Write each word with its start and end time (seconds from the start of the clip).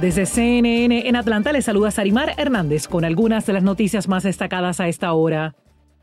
Desde 0.00 0.24
CNN 0.24 1.08
en 1.08 1.14
Atlanta 1.14 1.52
les 1.52 1.66
saluda 1.66 1.90
Sarimar 1.90 2.32
Hernández 2.38 2.88
con 2.88 3.04
algunas 3.04 3.44
de 3.44 3.52
las 3.52 3.62
noticias 3.62 4.08
más 4.08 4.22
destacadas 4.22 4.80
a 4.80 4.88
esta 4.88 5.12
hora. 5.12 5.54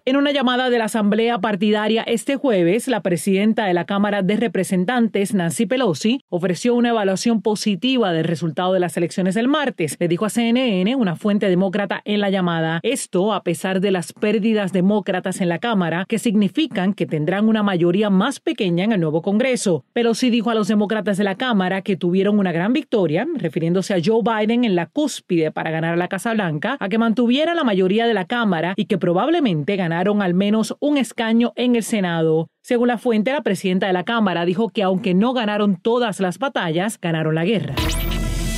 En 0.08 0.16
una 0.16 0.32
llamada 0.32 0.70
de 0.70 0.78
la 0.78 0.86
Asamblea 0.86 1.38
Partidaria 1.40 2.02
este 2.04 2.38
jueves, 2.38 2.88
la 2.88 3.02
presidenta 3.02 3.66
de 3.66 3.74
la 3.74 3.84
Cámara 3.84 4.22
de 4.22 4.38
Representantes, 4.38 5.34
Nancy 5.34 5.66
Pelosi, 5.66 6.22
ofreció 6.30 6.76
una 6.76 6.92
evaluación 6.92 7.42
positiva 7.42 8.14
del 8.14 8.24
resultado 8.24 8.72
de 8.72 8.80
las 8.80 8.96
elecciones 8.96 9.36
del 9.36 9.50
martes. 9.50 9.98
Le 10.00 10.08
dijo 10.08 10.24
a 10.24 10.30
CNN, 10.30 10.96
una 10.96 11.18
fuente 11.18 11.50
demócrata 11.50 12.02
en 12.06 12.22
la 12.22 12.30
llamada, 12.30 12.80
esto 12.84 13.34
a 13.34 13.44
pesar 13.44 13.82
de 13.82 13.92
las 13.92 14.14
pérdidas 14.14 14.72
demócratas 14.72 15.42
en 15.42 15.50
la 15.50 15.60
Cámara, 15.60 16.06
que 16.08 16.20
significan 16.20 16.94
que 16.94 17.06
tendrán 17.06 17.50
una 17.50 17.62
mayoría 17.62 18.10
más 18.10 18.40
pequeña 18.40 18.86
en 18.86 18.94
el 18.94 19.02
nuevo 19.02 19.22
Congreso. 19.22 19.84
Pelosi 19.92 20.30
dijo 20.30 20.50
a 20.50 20.56
los 20.56 20.70
demócratas 20.70 21.18
de 21.18 21.26
la 21.26 21.36
Cámara 21.36 21.82
que 21.82 21.98
tuvieron 21.98 22.40
una 22.40 22.54
gran 22.54 22.72
victoria, 22.72 23.28
refiriéndose 23.36 23.94
a 23.94 24.00
Joe 24.02 24.22
Biden 24.24 24.64
en 24.64 24.78
la 24.78 24.86
cúspide 24.86 25.52
para 25.52 25.70
ganar 25.70 25.98
la 25.98 26.08
Casa 26.08 26.32
Blanca, 26.32 26.78
a 26.80 26.88
que 26.88 26.98
mantuviera 26.98 27.54
la 27.54 27.66
mayoría 27.66 28.08
de 28.08 28.14
la 28.14 28.24
Cámara 28.24 28.74
y 28.78 28.86
que 28.86 28.98
probablemente 28.98 29.76
ganara 29.76 29.97
al 30.06 30.34
menos 30.34 30.76
un 30.80 30.98
escaño 30.98 31.54
en 31.56 31.76
el 31.76 31.84
Senado. 31.84 32.50
Según 32.62 32.90
la 32.90 32.98
fuente, 32.98 33.32
la 33.32 33.42
presidenta 33.42 33.88
de 33.88 33.94
la 33.94 34.04
Cámara 34.04 34.46
dijo 34.46 34.70
que 34.70 34.84
aunque 34.84 35.14
no 35.14 35.34
ganaron 35.34 35.78
todas 35.82 36.20
las 36.20 36.38
batallas, 36.38 37.00
ganaron 37.00 37.36
la 37.36 37.46
guerra. 37.46 37.76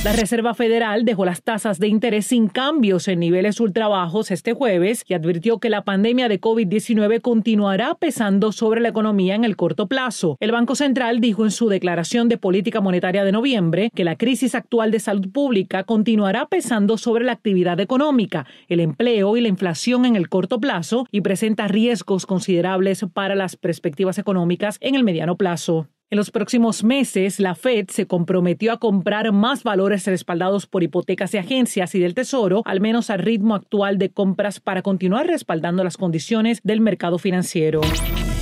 La 0.02 0.14
Reserva 0.14 0.54
Federal 0.54 1.04
dejó 1.04 1.26
las 1.26 1.42
tasas 1.42 1.78
de 1.78 1.86
interés 1.86 2.28
sin 2.28 2.48
cambios 2.48 3.06
en 3.06 3.20
niveles 3.20 3.60
ultrabajos 3.60 4.30
este 4.30 4.54
jueves 4.54 5.04
y 5.06 5.12
advirtió 5.12 5.58
que 5.58 5.68
la 5.68 5.84
pandemia 5.84 6.30
de 6.30 6.40
COVID-19 6.40 7.20
continuará 7.20 7.94
pesando 7.96 8.50
sobre 8.50 8.80
la 8.80 8.88
economía 8.88 9.34
en 9.34 9.44
el 9.44 9.56
corto 9.56 9.88
plazo. 9.88 10.38
El 10.40 10.52
Banco 10.52 10.74
Central 10.74 11.20
dijo 11.20 11.44
en 11.44 11.50
su 11.50 11.68
declaración 11.68 12.30
de 12.30 12.38
política 12.38 12.80
monetaria 12.80 13.24
de 13.24 13.32
noviembre 13.32 13.90
que 13.94 14.04
la 14.04 14.16
crisis 14.16 14.54
actual 14.54 14.90
de 14.90 15.00
salud 15.00 15.30
pública 15.30 15.84
continuará 15.84 16.46
pesando 16.46 16.96
sobre 16.96 17.26
la 17.26 17.32
actividad 17.32 17.78
económica, 17.78 18.46
el 18.68 18.80
empleo 18.80 19.36
y 19.36 19.42
la 19.42 19.48
inflación 19.48 20.06
en 20.06 20.16
el 20.16 20.30
corto 20.30 20.60
plazo 20.60 21.06
y 21.12 21.20
presenta 21.20 21.68
riesgos 21.68 22.24
considerables 22.24 23.04
para 23.12 23.34
las 23.34 23.56
perspectivas 23.56 24.16
económicas 24.16 24.78
en 24.80 24.94
el 24.94 25.04
mediano 25.04 25.36
plazo. 25.36 25.88
En 26.12 26.16
los 26.16 26.32
próximos 26.32 26.82
meses, 26.82 27.38
la 27.38 27.54
Fed 27.54 27.86
se 27.88 28.08
comprometió 28.08 28.72
a 28.72 28.80
comprar 28.80 29.30
más 29.30 29.62
valores 29.62 30.04
respaldados 30.08 30.66
por 30.66 30.82
hipotecas 30.82 31.30
de 31.30 31.38
agencias 31.38 31.94
y 31.94 32.00
del 32.00 32.14
Tesoro, 32.14 32.62
al 32.64 32.80
menos 32.80 33.10
al 33.10 33.20
ritmo 33.20 33.54
actual 33.54 33.96
de 33.96 34.10
compras 34.10 34.58
para 34.58 34.82
continuar 34.82 35.28
respaldando 35.28 35.84
las 35.84 35.96
condiciones 35.96 36.62
del 36.64 36.80
mercado 36.80 37.18
financiero. 37.18 37.80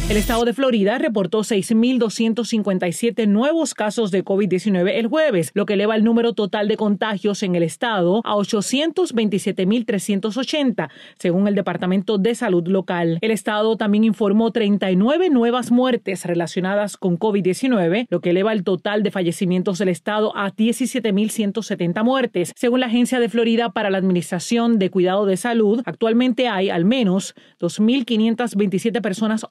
El 0.08 0.16
estado 0.16 0.46
de 0.46 0.54
Florida 0.54 0.96
reportó 0.96 1.40
6.257 1.40 3.28
nuevos 3.28 3.74
casos 3.74 4.10
de 4.10 4.24
COVID-19 4.24 4.92
el 4.94 5.06
jueves, 5.06 5.50
lo 5.52 5.66
que 5.66 5.74
eleva 5.74 5.96
el 5.96 6.04
número 6.04 6.32
total 6.32 6.66
de 6.66 6.78
contagios 6.78 7.42
en 7.42 7.54
el 7.54 7.62
estado 7.62 8.22
a 8.24 8.34
827.380, 8.36 10.88
según 11.18 11.46
el 11.46 11.54
Departamento 11.54 12.16
de 12.16 12.34
Salud 12.34 12.66
local. 12.68 13.18
El 13.20 13.30
estado 13.30 13.76
también 13.76 14.04
informó 14.04 14.50
39 14.50 15.28
nuevas 15.28 15.70
muertes 15.70 16.24
relacionadas 16.24 16.96
con 16.96 17.18
COVID-19, 17.18 18.06
lo 18.08 18.22
que 18.22 18.30
eleva 18.30 18.54
el 18.54 18.64
total 18.64 19.02
de 19.02 19.10
fallecimientos 19.10 19.76
del 19.76 19.90
estado 19.90 20.34
a 20.34 20.50
17.170 20.50 22.02
muertes. 22.02 22.54
Según 22.56 22.80
la 22.80 22.86
Agencia 22.86 23.20
de 23.20 23.28
Florida 23.28 23.74
para 23.74 23.90
la 23.90 23.98
Administración 23.98 24.78
de 24.78 24.88
Cuidado 24.88 25.26
de 25.26 25.36
Salud, 25.36 25.82
actualmente 25.84 26.48
hay 26.48 26.70
al 26.70 26.86
menos 26.86 27.34
2.527 27.60 29.02
personas 29.02 29.44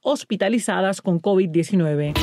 con 1.03 1.22
COVID-19. 1.22 2.14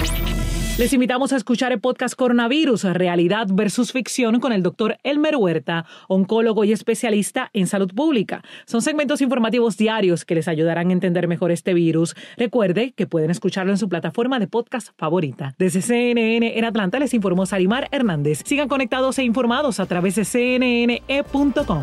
Les 0.78 0.92
invitamos 0.92 1.33
a 1.33 1.36
escuchar 1.36 1.72
el 1.72 1.80
podcast 1.80 2.17
Coronavirus, 2.17 2.84
Realidad 2.84 3.47
versus 3.53 3.92
Ficción 3.92 4.41
con 4.41 4.53
el 4.53 4.62
doctor 4.62 4.97
Elmer 5.05 5.36
Huerta, 5.36 5.84
oncólogo 6.08 6.64
y 6.64 6.72
especialista 6.72 7.51
en 7.52 7.67
salud 7.67 7.92
pública. 7.95 8.42
Son 8.67 8.80
segmentos 8.80 9.20
informativos 9.20 9.77
diarios 9.77 10.24
que 10.24 10.35
les 10.35 10.48
ayudarán 10.48 10.89
a 10.89 10.92
entender 10.92 11.29
mejor 11.29 11.52
este 11.52 11.74
virus. 11.74 12.17
Recuerde 12.39 12.92
que 12.92 13.07
pueden 13.07 13.30
escucharlo 13.30 13.73
en 13.73 13.79
su 13.79 13.89
plataforma 13.89 14.39
de 14.39 14.48
podcast 14.48 14.89
favorita. 14.96 15.55
Desde 15.58 15.83
CNN 15.83 16.58
en 16.58 16.64
Atlanta 16.64 16.98
les 16.98 17.12
informó 17.12 17.45
Sarimar 17.45 17.89
Hernández. 17.92 18.42
Sigan 18.45 18.68
conectados 18.68 19.18
e 19.18 19.23
informados 19.23 19.79
a 19.80 19.86
través 19.86 20.14
de 20.17 20.24
cnne.com. 20.24 21.83